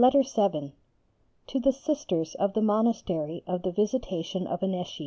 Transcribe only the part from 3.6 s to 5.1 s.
the Visitation of Annecy.